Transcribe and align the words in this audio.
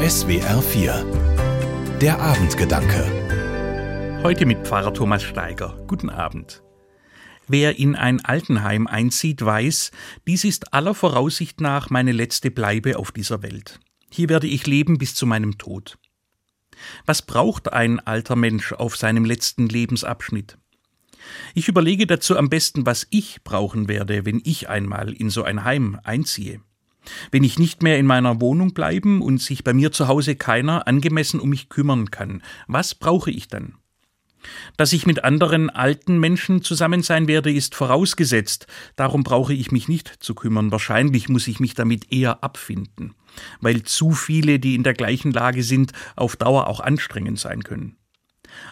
SWR 0.00 0.62
4 0.62 1.98
Der 2.00 2.20
Abendgedanke 2.20 4.20
Heute 4.22 4.46
mit 4.46 4.64
Pfarrer 4.64 4.94
Thomas 4.94 5.24
Steiger. 5.24 5.76
Guten 5.88 6.08
Abend. 6.08 6.62
Wer 7.48 7.80
in 7.80 7.96
ein 7.96 8.24
Altenheim 8.24 8.86
einzieht, 8.86 9.44
weiß, 9.44 9.90
dies 10.28 10.44
ist 10.44 10.72
aller 10.72 10.94
Voraussicht 10.94 11.60
nach 11.60 11.90
meine 11.90 12.12
letzte 12.12 12.52
Bleibe 12.52 12.96
auf 12.96 13.10
dieser 13.10 13.42
Welt. 13.42 13.80
Hier 14.08 14.28
werde 14.28 14.46
ich 14.46 14.68
leben 14.68 14.98
bis 14.98 15.16
zu 15.16 15.26
meinem 15.26 15.58
Tod. 15.58 15.98
Was 17.04 17.22
braucht 17.22 17.72
ein 17.72 17.98
alter 17.98 18.36
Mensch 18.36 18.72
auf 18.72 18.96
seinem 18.96 19.24
letzten 19.24 19.68
Lebensabschnitt? 19.68 20.58
Ich 21.54 21.66
überlege 21.66 22.06
dazu 22.06 22.38
am 22.38 22.48
besten, 22.48 22.86
was 22.86 23.08
ich 23.10 23.42
brauchen 23.42 23.88
werde, 23.88 24.24
wenn 24.24 24.42
ich 24.44 24.68
einmal 24.68 25.12
in 25.12 25.28
so 25.28 25.42
ein 25.42 25.64
Heim 25.64 25.98
einziehe. 26.04 26.60
Wenn 27.30 27.44
ich 27.44 27.58
nicht 27.58 27.82
mehr 27.82 27.98
in 27.98 28.06
meiner 28.06 28.40
Wohnung 28.40 28.74
bleiben 28.74 29.22
und 29.22 29.40
sich 29.40 29.64
bei 29.64 29.72
mir 29.72 29.92
zu 29.92 30.08
Hause 30.08 30.36
keiner 30.36 30.86
angemessen 30.86 31.40
um 31.40 31.50
mich 31.50 31.68
kümmern 31.68 32.10
kann, 32.10 32.42
was 32.66 32.94
brauche 32.94 33.30
ich 33.30 33.48
dann? 33.48 33.74
Dass 34.76 34.92
ich 34.92 35.06
mit 35.06 35.24
anderen 35.24 35.70
alten 35.70 36.18
Menschen 36.18 36.62
zusammen 36.62 37.02
sein 37.02 37.28
werde, 37.28 37.52
ist 37.52 37.74
vorausgesetzt. 37.74 38.66
Darum 38.96 39.22
brauche 39.24 39.52
ich 39.52 39.72
mich 39.72 39.88
nicht 39.88 40.08
zu 40.20 40.34
kümmern. 40.34 40.70
Wahrscheinlich 40.70 41.28
muss 41.28 41.48
ich 41.48 41.60
mich 41.60 41.74
damit 41.74 42.12
eher 42.12 42.42
abfinden, 42.42 43.14
weil 43.60 43.82
zu 43.82 44.12
viele, 44.12 44.58
die 44.58 44.74
in 44.74 44.84
der 44.84 44.94
gleichen 44.94 45.32
Lage 45.32 45.62
sind, 45.62 45.92
auf 46.16 46.36
Dauer 46.36 46.68
auch 46.68 46.80
anstrengend 46.80 47.38
sein 47.38 47.64
können. 47.64 47.96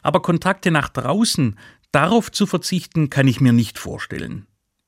Aber 0.03 0.23
Kontakte 0.23 0.71
nach 0.71 0.89
draußen, 0.89 1.59
darauf 1.93 2.31
zu 2.31 2.47
verzichten, 2.47 3.11
kann 3.11 3.29
ich 3.29 3.41
mir 3.41 3.53
nicht 3.53 3.79
vorstellen. 3.79 4.47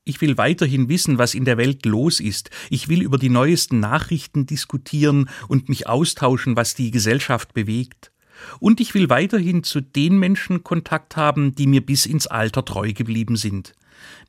Ich 0.08 0.22
will 0.22 0.38
weiterhin 0.38 0.88
wissen, 0.88 1.18
was 1.18 1.34
in 1.34 1.44
der 1.44 1.58
Welt 1.58 1.84
los 1.84 2.18
ist. 2.18 2.48
Ich 2.70 2.88
will 2.88 3.02
über 3.02 3.18
die 3.18 3.28
neuesten 3.28 3.78
Nachrichten 3.78 4.46
diskutieren 4.46 5.28
und 5.48 5.68
mich 5.68 5.86
austauschen, 5.86 6.56
was 6.56 6.74
die 6.74 6.90
Gesellschaft 6.90 7.52
bewegt. 7.52 8.10
Und 8.58 8.80
ich 8.80 8.94
will 8.94 9.10
weiterhin 9.10 9.64
zu 9.64 9.82
den 9.82 10.18
Menschen 10.18 10.64
Kontakt 10.64 11.16
haben, 11.16 11.54
die 11.54 11.66
mir 11.66 11.84
bis 11.84 12.06
ins 12.06 12.26
Alter 12.26 12.64
treu 12.64 12.94
geblieben 12.94 13.36
sind. 13.36 13.74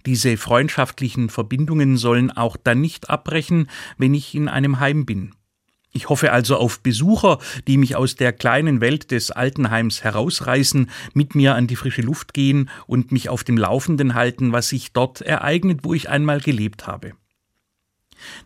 Diese 0.05 0.35
freundschaftlichen 0.35 1.29
Verbindungen 1.29 1.95
sollen 1.95 2.29
auch 2.29 2.57
dann 2.57 2.81
nicht 2.81 3.09
abbrechen, 3.09 3.69
wenn 3.97 4.13
ich 4.13 4.35
in 4.35 4.49
einem 4.49 4.81
Heim 4.81 5.05
bin. 5.05 5.31
Ich 5.91 6.09
hoffe 6.09 6.31
also 6.31 6.55
auf 6.57 6.81
Besucher, 6.81 7.39
die 7.67 7.77
mich 7.77 7.95
aus 7.95 8.15
der 8.15 8.31
kleinen 8.31 8.79
Welt 8.79 9.09
des 9.09 9.31
Altenheims 9.31 10.03
herausreißen, 10.03 10.89
mit 11.13 11.33
mir 11.33 11.55
an 11.55 11.65
die 11.65 11.75
frische 11.75 12.03
Luft 12.03 12.33
gehen 12.33 12.69
und 12.85 13.11
mich 13.11 13.29
auf 13.29 13.43
dem 13.43 13.57
Laufenden 13.57 14.13
halten, 14.13 14.51
was 14.51 14.69
sich 14.69 14.93
dort 14.93 15.21
ereignet, 15.21 15.79
wo 15.83 15.95
ich 15.95 16.09
einmal 16.09 16.41
gelebt 16.41 16.85
habe. 16.85 17.13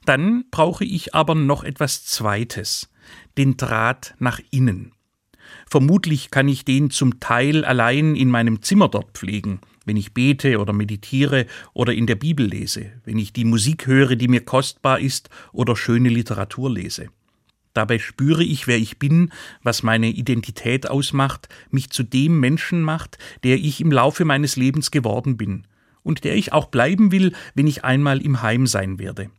Dann 0.05 0.45
brauche 0.52 0.85
ich 0.85 1.13
aber 1.13 1.35
noch 1.35 1.63
etwas 1.63 2.05
Zweites, 2.05 2.89
den 3.38 3.57
Draht 3.57 4.16
nach 4.19 4.39
innen. 4.52 4.94
Vermutlich 5.69 6.31
kann 6.31 6.47
ich 6.47 6.63
den 6.66 6.91
zum 6.91 7.19
Teil 7.19 7.66
allein 7.66 8.16
in 8.16 8.30
meinem 8.30 8.61
Zimmer 8.61 8.88
dort 8.88 9.17
pflegen, 9.17 9.59
wenn 9.85 9.97
ich 9.97 10.13
bete 10.13 10.59
oder 10.59 10.72
meditiere 10.72 11.45
oder 11.73 11.94
in 11.94 12.07
der 12.07 12.16
Bibel 12.16 12.45
lese, 12.45 12.91
wenn 13.03 13.17
ich 13.17 13.33
die 13.33 13.44
Musik 13.44 13.88
höre, 13.88 14.16
die 14.16 14.28
mir 14.28 14.45
kostbar 14.45 15.00
ist 15.00 15.30
oder 15.52 15.75
schöne 15.75 16.09
Literatur 16.09 16.69
lese. 16.72 17.09
Dabei 17.73 17.97
spüre 17.97 18.43
ich, 18.43 18.67
wer 18.67 18.77
ich 18.77 18.99
bin, 18.99 19.31
was 19.63 19.81
meine 19.81 20.09
Identität 20.09 20.88
ausmacht, 20.88 21.49
mich 21.71 21.89
zu 21.89 22.03
dem 22.03 22.39
Menschen 22.39 22.83
macht, 22.83 23.17
der 23.43 23.57
ich 23.57 23.81
im 23.81 23.91
Laufe 23.91 24.25
meines 24.25 24.55
Lebens 24.55 24.91
geworden 24.91 25.38
bin 25.38 25.66
und 26.03 26.23
der 26.23 26.35
ich 26.35 26.53
auch 26.53 26.67
bleiben 26.67 27.11
will, 27.11 27.33
wenn 27.55 27.67
ich 27.67 27.83
einmal 27.83 28.21
im 28.21 28.41
Heim 28.41 28.67
sein 28.67 28.99
werde. 28.99 29.31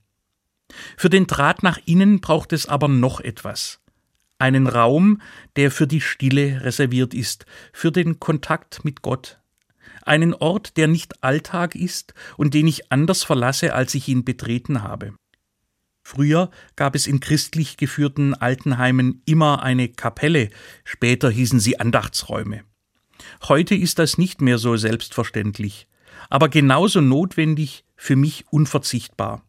Für 0.97 1.11
den 1.11 1.27
Draht 1.27 1.63
nach 1.63 1.79
innen 1.85 2.21
braucht 2.21 2.53
es 2.53 2.67
aber 2.67 2.89
noch 2.89 3.21
etwas. 3.21 3.81
Einen 4.39 4.67
Raum, 4.67 5.21
der 5.55 5.71
für 5.71 5.87
die 5.87 6.01
Stille 6.01 6.65
reserviert 6.65 7.15
ist, 7.15 7.47
für 7.73 7.93
den 7.93 8.19
Kontakt 8.19 8.85
mit 8.85 9.03
Gott. 9.03 9.39
Einen 10.03 10.35
Ort, 10.35 10.77
der 10.77 10.89
nicht 10.89 11.23
Alltag 11.23 11.77
ist 11.77 12.15
und 12.37 12.53
den 12.53 12.67
ich 12.67 12.91
anders 12.91 13.23
verlasse, 13.23 13.75
als 13.75 13.95
ich 13.95 14.09
ihn 14.09 14.25
betreten 14.25 14.83
habe. 14.83 15.15
Früher 16.07 16.51
gab 16.77 16.95
es 16.95 17.07
in 17.07 17.19
christlich 17.19 17.79
geführten 17.79 18.35
Altenheimen 18.35 19.23
immer 19.25 19.63
eine 19.63 19.89
Kapelle, 19.89 20.51
später 20.85 21.31
hießen 21.31 21.59
sie 21.59 21.81
Andachtsräume. 21.81 22.63
Heute 23.49 23.75
ist 23.75 23.99
das 23.99 24.19
nicht 24.19 24.43
mehr 24.43 24.59
so 24.59 24.77
selbstverständlich, 24.77 25.89
aber 26.29 26.51
genauso 26.51 27.01
notwendig, 27.01 27.85
für 27.97 28.17
mich 28.17 28.45
unverzichtbar. 28.51 29.47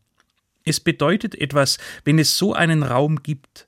Es 0.64 0.80
bedeutet 0.80 1.36
etwas, 1.36 1.78
wenn 2.06 2.20
es 2.20 2.38
so 2.38 2.54
einen 2.54 2.84
Raum 2.84 3.22
gibt. 3.22 3.68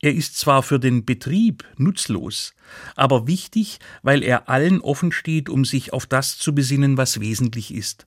Er 0.00 0.14
ist 0.14 0.38
zwar 0.38 0.62
für 0.62 0.80
den 0.80 1.04
Betrieb 1.04 1.64
nutzlos, 1.76 2.54
aber 2.96 3.26
wichtig, 3.26 3.80
weil 4.02 4.22
er 4.22 4.48
allen 4.48 4.80
offen 4.80 5.12
steht, 5.12 5.50
um 5.50 5.66
sich 5.66 5.92
auf 5.92 6.06
das 6.06 6.38
zu 6.38 6.54
besinnen, 6.54 6.96
was 6.96 7.20
wesentlich 7.20 7.74
ist, 7.74 8.06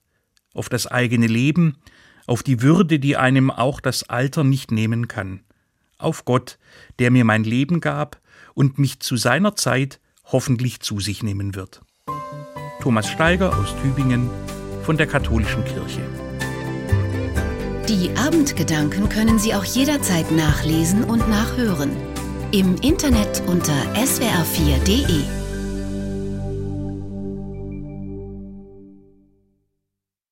auf 0.53 0.69
das 0.69 0.87
eigene 0.87 1.27
Leben, 1.27 1.77
auf 2.27 2.43
die 2.43 2.61
Würde, 2.61 2.99
die 2.99 3.17
einem 3.17 3.49
auch 3.49 3.81
das 3.81 4.07
Alter 4.07 4.43
nicht 4.43 4.71
nehmen 4.71 5.07
kann, 5.07 5.39
auf 5.97 6.25
Gott, 6.25 6.59
der 6.99 7.09
mir 7.09 7.25
mein 7.25 7.43
Leben 7.43 7.79
gab 7.79 8.21
und 8.53 8.77
mich 8.77 8.99
zu 8.99 9.17
seiner 9.17 9.55
Zeit 9.55 9.99
hoffentlich 10.25 10.81
zu 10.81 10.99
sich 10.99 11.23
nehmen 11.23 11.55
wird. 11.55 11.81
Thomas 12.81 13.09
Steiger 13.09 13.57
aus 13.57 13.73
Tübingen 13.81 14.29
von 14.83 14.97
der 14.97 15.07
Katholischen 15.07 15.65
Kirche. 15.65 16.01
Die 17.89 18.11
Abendgedanken 18.17 19.07
können 19.07 19.39
Sie 19.39 19.55
auch 19.55 19.63
jederzeit 19.63 20.29
nachlesen 20.31 21.05
und 21.05 21.29
nachhören. 21.29 21.91
Im 22.51 22.75
Internet 22.75 23.43
unter 23.47 23.73
swr4.de. 23.95 25.46